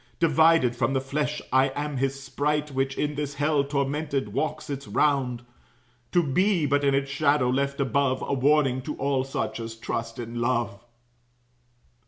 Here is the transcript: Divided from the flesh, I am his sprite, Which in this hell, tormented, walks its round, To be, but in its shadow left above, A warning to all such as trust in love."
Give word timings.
Divided 0.19 0.75
from 0.75 0.93
the 0.93 0.99
flesh, 0.99 1.43
I 1.53 1.67
am 1.75 1.97
his 1.97 2.23
sprite, 2.23 2.71
Which 2.71 2.97
in 2.97 3.13
this 3.13 3.35
hell, 3.35 3.63
tormented, 3.63 4.33
walks 4.33 4.67
its 4.67 4.87
round, 4.87 5.43
To 6.11 6.23
be, 6.23 6.65
but 6.65 6.83
in 6.83 6.95
its 6.95 7.11
shadow 7.11 7.51
left 7.51 7.79
above, 7.79 8.23
A 8.25 8.33
warning 8.33 8.81
to 8.81 8.95
all 8.95 9.23
such 9.23 9.59
as 9.59 9.75
trust 9.75 10.17
in 10.17 10.41
love." 10.41 10.83